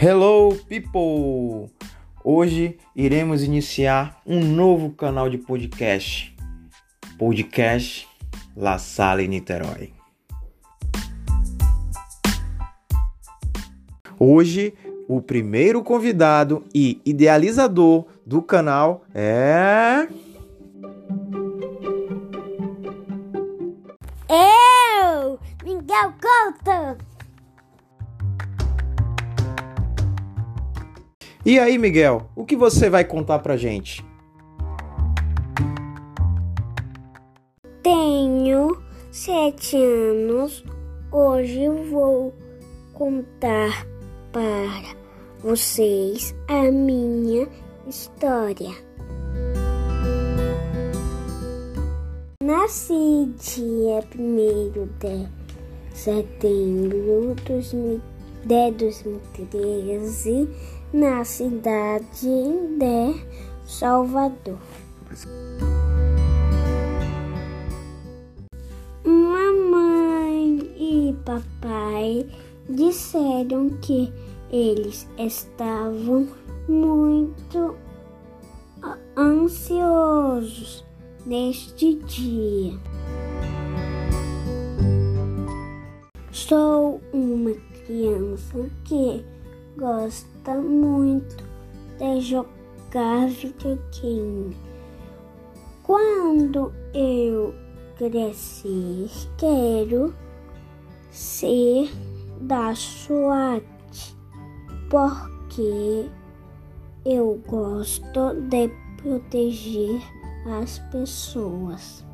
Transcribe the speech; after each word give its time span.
Hello, 0.00 0.56
people! 0.68 1.72
Hoje 2.22 2.78
iremos 2.94 3.42
iniciar 3.42 4.22
um 4.24 4.38
novo 4.38 4.92
canal 4.92 5.28
de 5.28 5.38
podcast. 5.38 6.36
Podcast 7.18 8.06
La 8.56 8.78
Salle 8.78 9.26
Niterói. 9.26 9.92
Hoje, 14.20 14.72
o 15.08 15.20
primeiro 15.20 15.82
convidado 15.82 16.62
e 16.72 17.00
idealizador 17.04 18.06
do 18.24 18.40
canal 18.40 19.04
é. 19.12 20.06
E 31.48 31.58
aí, 31.58 31.78
Miguel, 31.78 32.28
o 32.36 32.44
que 32.44 32.54
você 32.54 32.90
vai 32.90 33.06
contar 33.06 33.38
pra 33.38 33.56
gente? 33.56 34.04
Tenho 37.82 38.76
sete 39.10 39.82
anos. 39.82 40.62
Hoje 41.10 41.66
vou 41.90 42.34
contar 42.92 43.86
para 44.30 44.94
vocês 45.38 46.34
a 46.48 46.70
minha 46.70 47.48
história. 47.86 48.74
Nasci 52.42 53.32
dia 53.38 54.04
1 54.14 54.70
de 54.98 55.28
setembro 55.94 57.34
de 58.44 58.70
2013 58.72 60.48
na 60.92 61.24
cidade 61.24 62.06
de 62.20 63.14
Salvador. 63.66 64.58
Mamãe 69.04 70.58
e 70.76 71.16
papai 71.24 72.26
disseram 72.68 73.70
que 73.80 74.12
eles 74.50 75.06
estavam 75.18 76.28
muito 76.68 77.76
ansiosos 79.16 80.84
neste 81.26 81.94
dia. 81.96 82.78
Sou 86.30 87.00
uma 87.12 87.52
criança 87.88 88.70
que 88.84 89.24
gosta 89.78 90.54
muito 90.56 91.42
de 91.98 92.20
jogar 92.20 93.28
videogame. 93.28 94.54
Quando 95.82 96.70
eu 96.92 97.54
crescer, 97.96 99.08
quero 99.38 100.14
ser 101.10 101.90
da 102.42 102.74
SWAT 102.74 103.64
porque 104.90 106.10
eu 107.06 107.42
gosto 107.46 108.34
de 108.50 108.68
proteger 109.02 109.98
as 110.46 110.78
pessoas. 110.90 112.04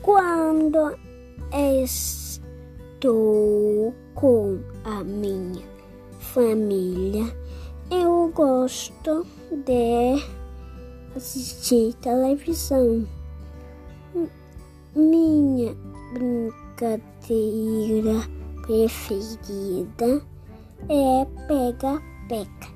Quando 0.00 1.11
estou 3.02 3.94
com 4.14 4.58
a 4.84 5.04
minha 5.04 5.62
família, 6.18 7.24
eu 7.90 8.32
gosto 8.34 9.26
de 9.50 10.22
assistir 11.14 11.92
televisão. 11.94 13.06
Minha 14.96 15.74
brincadeira 16.14 17.02
preferida 18.62 20.22
é 20.88 21.26
pega-pega. 21.46 22.72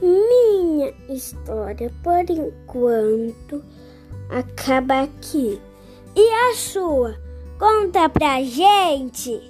Minha 0.00 0.94
história, 1.10 1.92
por 2.02 2.24
enquanto, 2.30 3.62
acaba 4.32 5.02
aqui. 5.02 5.60
E 6.16 6.30
a 6.50 6.54
sua? 6.54 7.16
Conta 7.58 8.08
pra 8.08 8.42
gente! 8.42 9.40